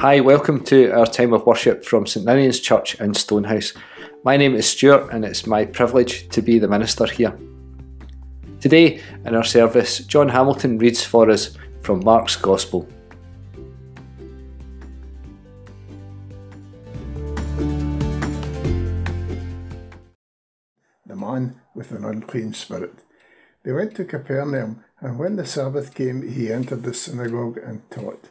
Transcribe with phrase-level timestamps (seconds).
[0.00, 3.72] Hi, welcome to our time of worship from St Ninian's Church in Stonehouse.
[4.22, 7.36] My name is Stuart and it's my privilege to be the minister here.
[8.60, 12.88] Today in our service, John Hamilton reads for us from Mark's Gospel.
[21.06, 23.02] The man with an unclean spirit.
[23.64, 28.30] They went to Capernaum, and when the Sabbath came, he entered the synagogue and taught.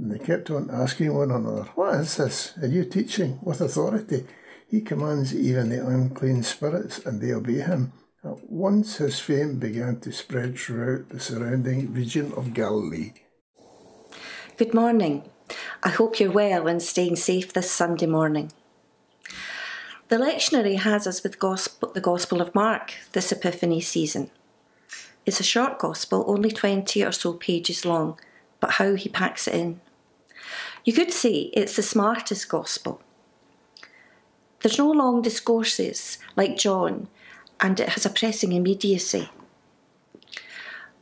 [0.00, 2.56] And they kept on asking one another, What is this?
[2.62, 4.26] Are you teaching with authority?
[4.66, 7.92] He commands even the unclean spirits, and they obey him.
[8.24, 13.12] At once his fame began to spread throughout the surrounding region of Galilee.
[14.56, 15.28] Good morning.
[15.82, 18.52] I hope you're well and staying safe this Sunday morning.
[20.08, 24.30] The lectionary has us with gospel, the Gospel of Mark this Epiphany season.
[25.26, 28.18] It's a short Gospel, only 20 or so pages long,
[28.60, 29.80] but how he packs it in.
[30.84, 33.02] You could say it's the smartest gospel.
[34.60, 37.08] There's no long discourses like John,
[37.60, 39.30] and it has a pressing immediacy.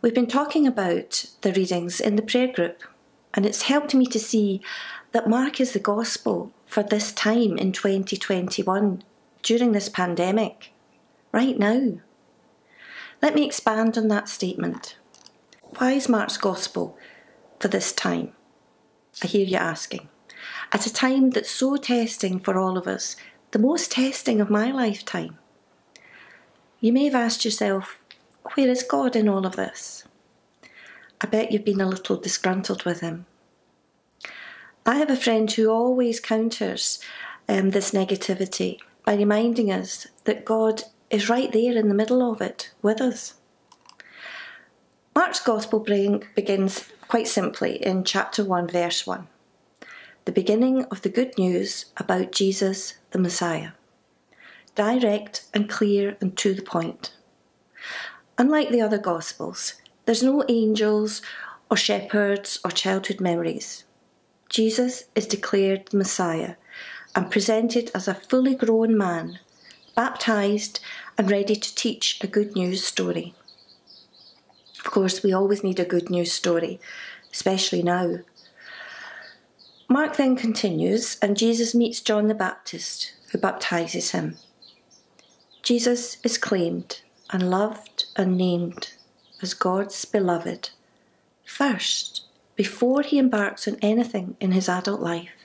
[0.00, 2.82] We've been talking about the readings in the prayer group,
[3.34, 4.60] and it's helped me to see
[5.12, 9.02] that Mark is the gospel for this time in 2021,
[9.42, 10.72] during this pandemic,
[11.32, 11.94] right now.
[13.20, 14.96] Let me expand on that statement.
[15.78, 16.96] Why is Mark's gospel
[17.58, 18.32] for this time?
[19.22, 20.08] I hear you asking.
[20.72, 23.16] At a time that's so testing for all of us,
[23.50, 25.38] the most testing of my lifetime.
[26.80, 27.98] You may have asked yourself,
[28.54, 30.04] where is God in all of this?
[31.20, 33.26] I bet you've been a little disgruntled with Him.
[34.86, 37.00] I have a friend who always counters
[37.48, 42.40] um, this negativity by reminding us that God is right there in the middle of
[42.40, 43.34] it with us.
[45.18, 49.26] Mark's Gospel begins quite simply in chapter 1, verse 1.
[50.26, 53.70] The beginning of the good news about Jesus the Messiah.
[54.76, 57.14] Direct and clear and to the point.
[58.38, 59.74] Unlike the other Gospels,
[60.04, 61.20] there's no angels
[61.68, 63.82] or shepherds or childhood memories.
[64.48, 66.54] Jesus is declared the Messiah
[67.16, 69.40] and presented as a fully grown man,
[69.96, 70.78] baptized
[71.18, 73.34] and ready to teach a good news story.
[74.88, 76.80] Of course, we always need a good news story,
[77.30, 78.20] especially now.
[79.86, 84.38] Mark then continues, and Jesus meets John the Baptist, who baptizes him.
[85.62, 88.94] Jesus is claimed and loved and named
[89.42, 90.70] as God's beloved
[91.44, 92.22] first,
[92.56, 95.37] before he embarks on anything in his adult life.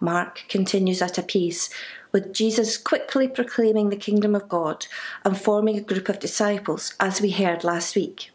[0.00, 1.70] Mark continues at a pace
[2.12, 4.86] with Jesus quickly proclaiming the kingdom of God
[5.24, 8.30] and forming a group of disciples, as we heard last week,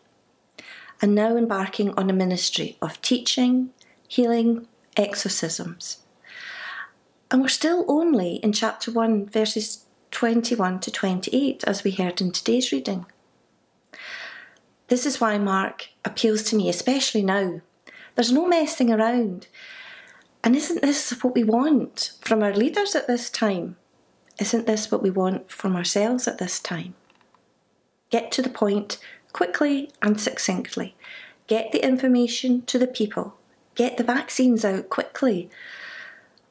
[1.02, 3.70] and now embarking on a ministry of teaching,
[4.08, 4.68] healing,
[4.98, 6.00] exorcisms.
[7.32, 12.32] And we're still only in chapter 1, verses 21 to 28, as we heard in
[12.32, 13.06] today's reading.
[14.88, 17.62] This is why Mark appeals to me, especially now.
[18.16, 19.48] There's no messing around.
[20.44, 23.76] And isn't this what we want from our leaders at this time?
[24.40, 26.96] Isn't this what we want from ourselves at this time?
[28.10, 29.00] Get to the point
[29.34, 30.96] quickly and succinctly.
[31.48, 33.36] Get the information to the people.
[33.76, 35.50] Get the vaccines out quickly.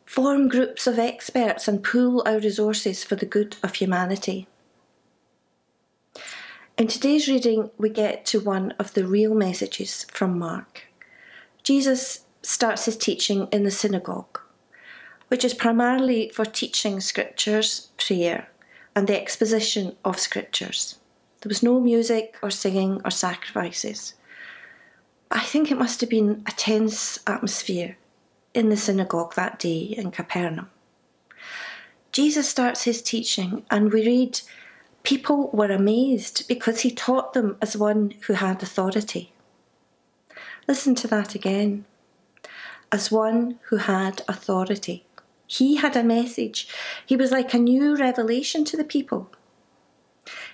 [0.04, 4.48] Form groups of experts and pool our resources for the good of humanity.
[6.77, 10.84] In today's reading, we get to one of the real messages from Mark.
[11.62, 14.40] Jesus starts his teaching in the synagogue,
[15.28, 18.48] which is primarily for teaching scriptures, prayer,
[18.94, 20.96] and the exposition of scriptures.
[21.40, 24.14] There was no music or singing or sacrifices.
[25.30, 27.96] I think it must have been a tense atmosphere
[28.54, 30.70] in the synagogue that day in Capernaum.
[32.12, 34.40] Jesus starts his teaching, and we read,
[35.02, 39.32] People were amazed because he taught them as one who had authority.
[40.66, 41.84] Listen to that again
[42.90, 45.04] as one who had authority.
[45.46, 46.68] He had a message.
[47.04, 49.30] He was like a new revelation to the people.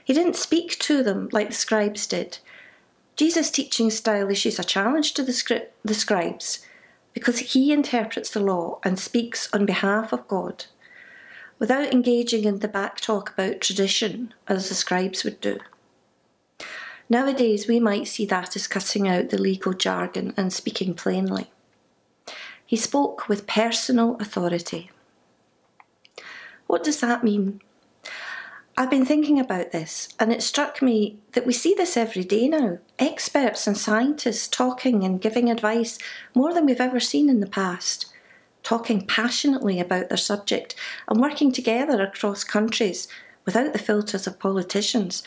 [0.04, 2.38] He didn't speak to them like the scribes did.
[3.16, 6.64] Jesus' teaching style issues a challenge to the, the scribes,
[7.12, 10.66] because he interprets the law and speaks on behalf of God
[11.58, 15.58] without engaging in the back talk about tradition as the scribes would do.
[17.08, 21.50] Nowadays, we might see that as cutting out the legal jargon and speaking plainly.
[22.66, 24.90] He spoke with personal authority.
[26.66, 27.60] What does that mean?
[28.76, 32.48] I've been thinking about this, and it struck me that we see this every day
[32.48, 32.78] now.
[32.98, 35.98] Experts and scientists talking and giving advice
[36.34, 38.06] more than we've ever seen in the past,
[38.64, 40.74] talking passionately about their subject
[41.06, 43.06] and working together across countries
[43.44, 45.22] without the filters of politicians,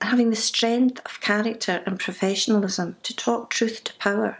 [0.00, 4.38] and having the strength of character and professionalism to talk truth to power,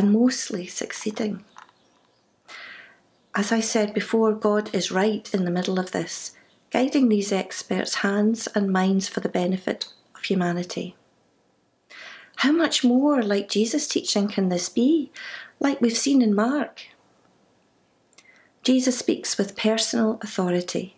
[0.00, 1.44] and mostly succeeding.
[3.34, 6.34] As I said before, God is right in the middle of this
[6.70, 10.96] guiding these experts' hands and minds for the benefit of humanity.
[12.36, 15.10] How much more like Jesus' teaching can this be,
[15.58, 16.86] like we've seen in Mark?
[18.62, 20.96] Jesus speaks with personal authority,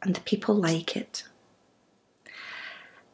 [0.00, 1.24] and the people like it.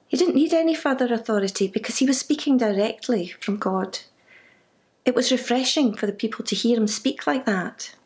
[0.07, 4.01] He didn't need any further authority because he was speaking directly from God.
[5.11, 7.97] It was refreshing for the people to hear him speak like that.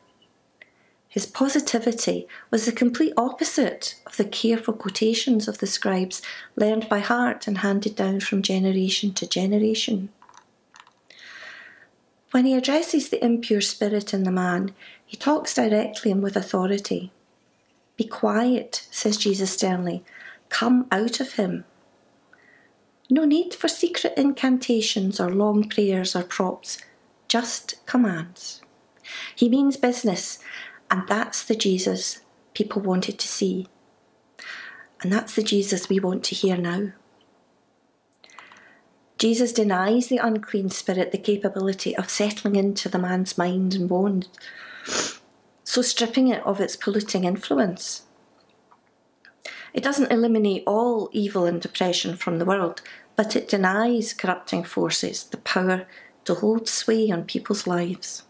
[1.07, 6.23] His positivity was the complete opposite of the careful quotations of the scribes
[6.57, 10.09] learned by heart and handed down from generation to generation.
[12.31, 14.73] When he addresses the impure spirit in the man,
[15.05, 17.13] he talks directly and with authority.
[17.99, 20.03] Be quiet, says Jesus sternly.
[20.49, 21.67] Come out of him.
[23.11, 26.79] No need for secret incantations or long prayers or props,
[27.35, 28.63] just commands.
[29.35, 30.39] He means business
[30.89, 32.21] and that's the Jesus
[32.53, 33.67] people wanted to see.
[35.01, 36.93] And that's the Jesus we want to hear now.
[39.19, 44.29] Jesus denies the unclean spirit the capability of settling into the man's mind and bones,
[45.65, 48.03] so stripping it of its polluting influence.
[49.73, 52.81] It doesn't eliminate all evil and depression from the world,
[53.17, 55.89] but it denies corrupting forces the power
[56.25, 58.23] to hold sway on people's lives.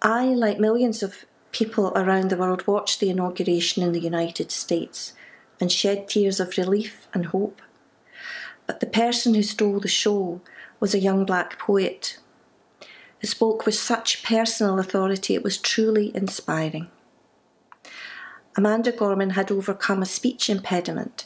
[0.00, 5.12] I, like millions of people around the world, watched the inauguration in the United States
[5.60, 7.62] and shed tears of relief and hope.
[8.66, 10.40] But the person who stole the show
[10.80, 12.18] was a young black poet
[13.20, 16.90] who spoke with such personal authority it was truly inspiring.
[18.56, 21.24] Amanda Gorman had overcome a speech impediment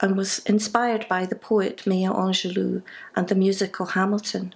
[0.00, 2.82] and was inspired by the poet Maya Angelou
[3.14, 4.54] and the musical Hamilton.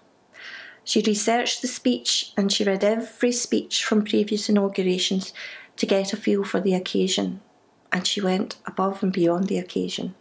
[0.85, 5.33] She researched the speech and she read every speech from previous inaugurations
[5.77, 7.41] to get a feel for the occasion,
[7.91, 10.15] and she went above and beyond the occasion.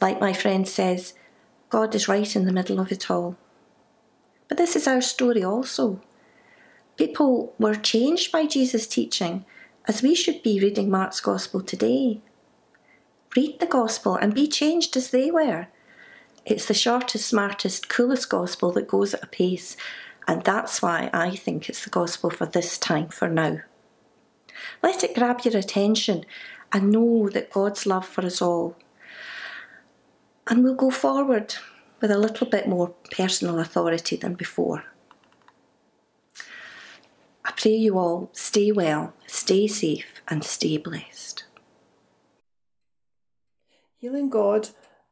[0.00, 1.14] Like my friend says,
[1.68, 3.36] God is right in the middle of it all.
[4.48, 6.00] But this is our story also.
[6.96, 9.44] People were changed by Jesus' teaching,
[9.86, 12.20] as we should be reading Mark's Gospel today.
[13.36, 15.68] Read the Gospel and be changed as they were
[16.46, 19.76] it's the shortest, smartest, coolest gospel that goes at a pace,
[20.26, 23.58] and that's why I think it's the gospel for this time, for now.
[24.82, 26.24] Let it grab your attention
[26.72, 28.76] and know that God's love for us all.
[30.46, 31.54] And we'll go forward
[32.00, 34.84] with a little bit more personal authority than before.
[37.44, 41.44] I pray you all stay well, stay safe, and stay blessed.
[44.00, 44.70] Healing God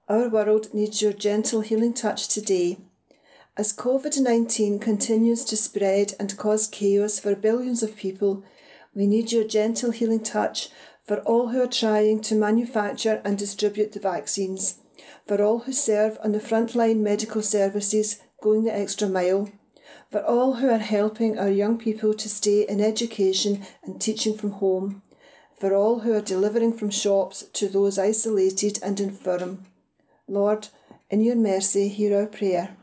[0.09, 2.78] our world needs your gentle healing touch today.
[3.54, 8.42] As COVID 19 continues to spread and cause chaos for billions of people,
[8.95, 10.71] we need your gentle healing touch
[11.04, 14.78] for all who are trying to manufacture and distribute the vaccines,
[15.26, 19.50] for all who serve on the frontline medical services going the extra mile,
[20.11, 24.52] for all who are helping our young people to stay in education and teaching from
[24.52, 25.02] home,
[25.58, 29.64] for all who are delivering from shops to those isolated and infirm
[30.30, 30.68] Lord,
[31.10, 32.76] in your mercy, hear our prayer.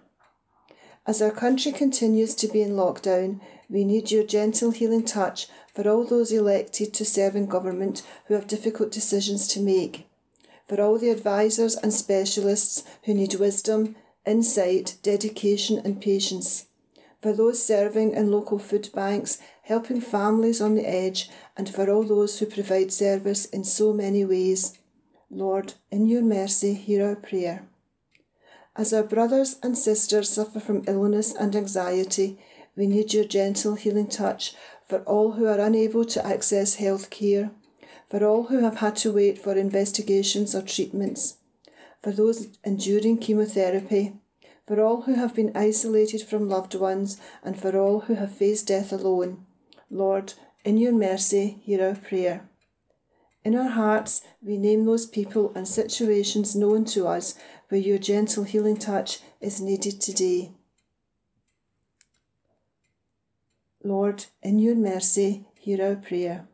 [1.06, 3.40] As our country continues to be in lockdown,
[3.70, 8.34] we need your gentle healing touch for all those elected to serve in government who
[8.34, 10.08] have difficult decisions to make,
[10.68, 16.66] for all the advisors and specialists who need wisdom, insight, dedication, and patience,
[17.26, 21.28] for those serving in local food banks, helping families on the edge,
[21.58, 24.78] and for all those who provide service in so many ways.
[25.32, 27.64] Lord, in your mercy, hear our prayer.
[28.76, 32.38] As our brothers and sisters suffer from illness and anxiety,
[32.76, 34.54] we need your gentle healing touch
[34.88, 37.50] for all who are unable to access health care,
[38.08, 41.38] for all who have had to wait for investigations or treatments,
[42.04, 44.14] for those enduring chemotherapy,
[44.68, 48.68] for all who have been isolated from loved ones, and for all who have faced
[48.68, 49.46] death alone.
[49.90, 52.50] Lord, in your mercy, hear our prayer.
[53.44, 57.36] In our hearts, we name those people and situations known to us
[57.70, 60.52] where your gentle healing touch is needed today.
[63.84, 66.48] Lord, in your mercy, hear our prayer.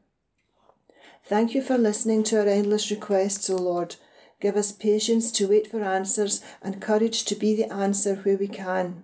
[1.23, 3.95] Thank you for listening to our endless requests, O Lord.
[4.41, 8.47] Give us patience to wait for answers and courage to be the answer where we
[8.47, 9.03] can.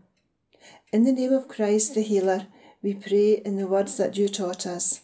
[0.92, 2.48] In the name of Christ the Healer,
[2.82, 5.02] we pray in the words that you taught us.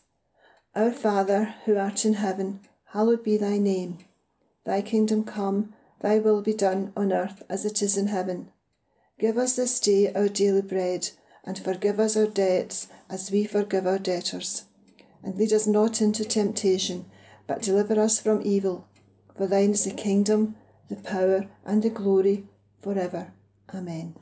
[0.75, 2.61] Our Father, who art in heaven,
[2.93, 3.99] hallowed be thy name.
[4.65, 8.49] Thy kingdom come, thy will be done on earth as it is in heaven.
[9.19, 11.11] Give us this day our daily bread,
[11.43, 14.65] and forgive us our debts as we forgive our debtors.
[15.21, 17.05] And lead us not into temptation,
[17.45, 18.87] but deliver us from evil.
[19.35, 20.55] For thine is the kingdom,
[20.89, 22.45] the power, and the glory
[22.79, 23.33] for ever.
[23.73, 24.13] Amen.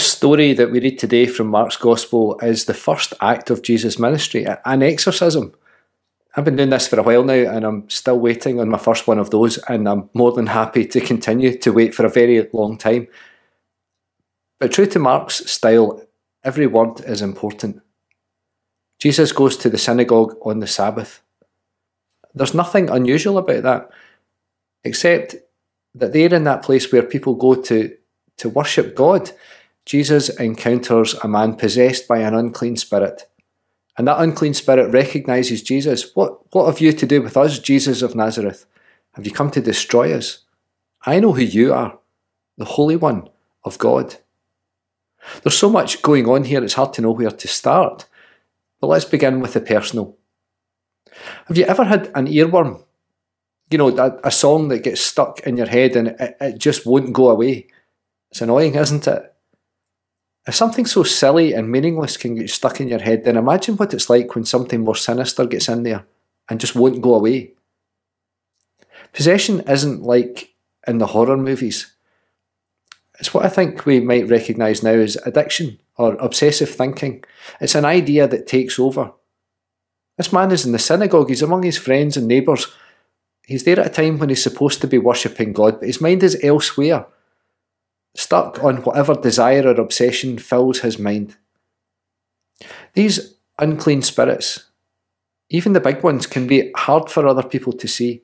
[0.00, 3.98] This story that we read today from Mark's Gospel is the first act of Jesus'
[3.98, 5.54] ministry, an exorcism.
[6.34, 9.06] I've been doing this for a while now and I'm still waiting on my first
[9.06, 12.48] one of those, and I'm more than happy to continue to wait for a very
[12.54, 13.08] long time.
[14.58, 16.02] But true to Mark's style,
[16.42, 17.82] every word is important.
[19.00, 21.20] Jesus goes to the synagogue on the Sabbath.
[22.32, 23.90] There's nothing unusual about that,
[24.82, 25.34] except
[25.94, 27.94] that they're in that place where people go to,
[28.38, 29.30] to worship God.
[29.90, 33.28] Jesus encounters a man possessed by an unclean spirit.
[33.98, 36.14] And that unclean spirit recognizes Jesus.
[36.14, 38.66] What, what have you to do with us, Jesus of Nazareth?
[39.14, 40.44] Have you come to destroy us?
[41.04, 41.98] I know who you are,
[42.56, 43.30] the Holy One
[43.64, 44.14] of God.
[45.42, 48.06] There's so much going on here, it's hard to know where to start.
[48.80, 50.16] But let's begin with the personal.
[51.46, 52.84] Have you ever had an earworm?
[53.72, 56.86] You know, a, a song that gets stuck in your head and it, it just
[56.86, 57.66] won't go away.
[58.30, 59.29] It's annoying, isn't it?
[60.46, 63.92] If something so silly and meaningless can get stuck in your head, then imagine what
[63.92, 66.06] it's like when something more sinister gets in there
[66.48, 67.52] and just won't go away.
[69.12, 70.54] Possession isn't like
[70.86, 71.92] in the horror movies.
[73.18, 77.22] It's what I think we might recognise now as addiction or obsessive thinking.
[77.60, 79.12] It's an idea that takes over.
[80.16, 82.66] This man is in the synagogue, he's among his friends and neighbours.
[83.46, 86.22] He's there at a time when he's supposed to be worshipping God, but his mind
[86.22, 87.06] is elsewhere,
[88.14, 91.36] stuck on whatever desire or obsession fills his mind.
[92.94, 94.66] These unclean spirits,
[95.48, 98.22] even the big ones, can be hard for other people to see.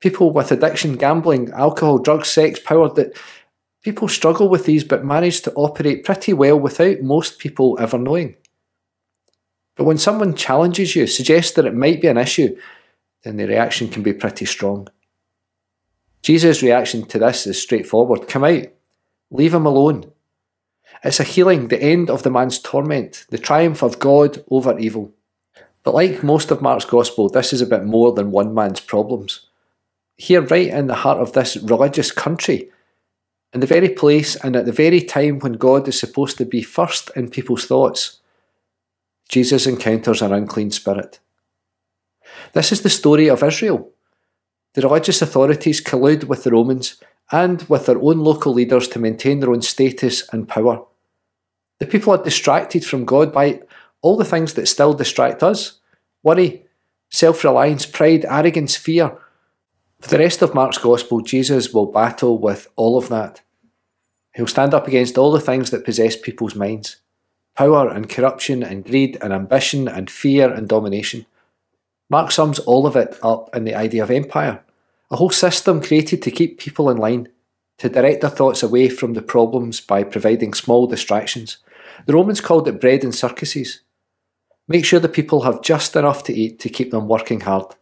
[0.00, 3.16] People with addiction, gambling, alcohol, drugs, sex, power, that
[3.82, 8.36] people struggle with these but manage to operate pretty well without most people ever knowing.
[9.76, 12.56] But when someone challenges you, suggests that it might be an issue,
[13.22, 14.88] then the reaction can be pretty strong.
[16.22, 18.66] Jesus' reaction to this is straightforward come out,
[19.30, 20.10] leave him alone.
[21.02, 25.12] It's a healing, the end of the man's torment, the triumph of God over evil.
[25.82, 29.46] But like most of Mark's Gospel, this is a bit more than one man's problems.
[30.16, 32.70] Here, right in the heart of this religious country,
[33.52, 36.62] in the very place and at the very time when God is supposed to be
[36.62, 38.20] first in people's thoughts,
[39.28, 41.18] Jesus encounters an unclean spirit.
[42.52, 43.90] This is the story of Israel.
[44.74, 49.40] The religious authorities collude with the Romans and with their own local leaders to maintain
[49.40, 50.84] their own status and power.
[51.78, 53.62] The people are distracted from God by
[54.02, 55.78] all the things that still distract us
[56.22, 56.64] worry,
[57.10, 59.16] self reliance, pride, arrogance, fear.
[60.00, 63.42] For the rest of Mark's Gospel, Jesus will battle with all of that.
[64.34, 66.96] He'll stand up against all the things that possess people's minds
[67.56, 71.26] power and corruption and greed and ambition and fear and domination.
[72.08, 74.62] Mark sums all of it up in the idea of empire,
[75.10, 77.28] a whole system created to keep people in line,
[77.78, 81.58] to direct their thoughts away from the problems by providing small distractions.
[82.06, 83.80] The Romans called it bread and circuses.
[84.68, 87.74] Make sure the people have just enough to eat to keep them working hard.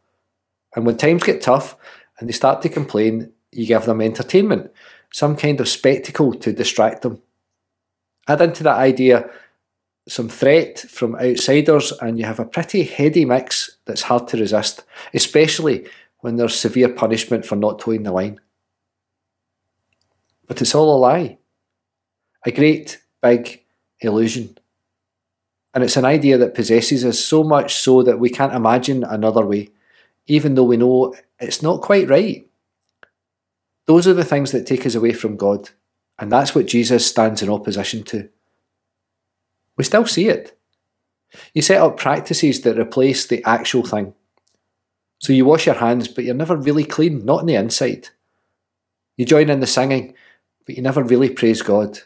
[0.74, 1.76] And when times get tough
[2.18, 4.70] and they start to complain, you give them entertainment,
[5.12, 7.20] some kind of spectacle to distract them.
[8.26, 9.28] Add into that idea
[10.08, 14.84] some threat from outsiders, and you have a pretty heady mix that's hard to resist,
[15.12, 15.86] especially
[16.20, 18.40] when there's severe punishment for not toeing the line.
[20.46, 21.38] But it's all a lie.
[22.44, 23.62] A great big
[24.00, 24.56] illusion.
[25.74, 29.44] And it's an idea that possesses us so much so that we can't imagine another
[29.44, 29.70] way,
[30.26, 32.48] even though we know it's not quite right.
[33.86, 35.70] Those are the things that take us away from God,
[36.18, 38.28] and that's what Jesus stands in opposition to.
[39.76, 40.58] We still see it.
[41.54, 44.14] You set up practices that replace the actual thing.
[45.18, 48.08] So you wash your hands, but you're never really clean, not on the inside.
[49.16, 50.14] You join in the singing,
[50.64, 51.98] but you never really praise God.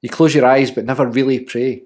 [0.00, 1.84] You close your eyes, but never really pray.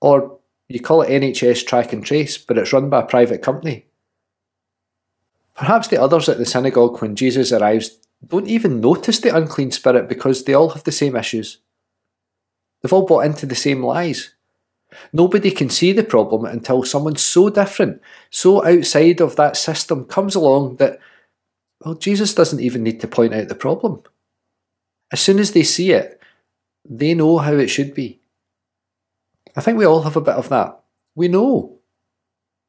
[0.00, 3.86] Or you call it NHS track and trace, but it's run by a private company.
[5.54, 10.08] Perhaps the others at the synagogue when Jesus arrives don't even notice the unclean spirit
[10.08, 11.58] because they all have the same issues.
[12.80, 14.34] They've all bought into the same lies.
[15.12, 18.00] Nobody can see the problem until someone so different,
[18.30, 20.98] so outside of that system comes along that,
[21.84, 24.02] well, Jesus doesn't even need to point out the problem.
[25.10, 26.20] As soon as they see it,
[26.88, 28.20] they know how it should be.
[29.56, 30.80] I think we all have a bit of that.
[31.14, 31.78] We know.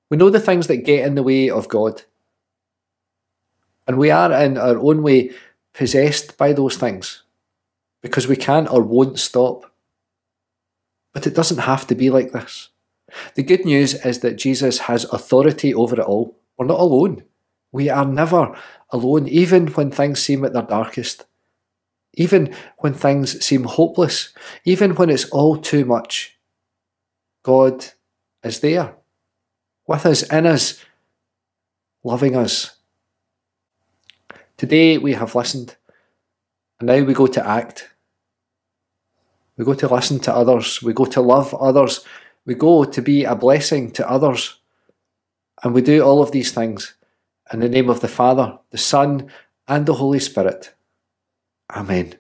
[0.10, 2.04] We know the things that get in the way of God.
[3.88, 5.32] And we are, in our own way,
[5.74, 7.24] possessed by those things
[8.02, 9.73] because we can't or won't stop.
[11.14, 12.70] But it doesn't have to be like this.
[13.36, 16.38] The good news is that Jesus has authority over it all.
[16.58, 17.24] We're not alone.
[17.72, 18.56] We are never
[18.90, 21.26] alone, even when things seem at their darkest.
[22.16, 24.34] Even when things seem hopeless.
[24.66, 26.38] Even when it's all too much.
[27.44, 27.86] God
[28.44, 28.96] is there,
[29.88, 30.84] with us, in us,
[32.04, 32.78] loving us.
[34.58, 35.76] Today we have listened,
[36.80, 37.90] and now we go to act.
[39.58, 40.82] We go to listen to others.
[40.82, 42.06] We go to love others.
[42.46, 44.60] We go to be a blessing to others.
[45.64, 46.96] And we do all of these things
[47.52, 49.30] in the name of the Father, the Son,
[49.68, 50.74] and the Holy Spirit.
[51.70, 52.16] Amen.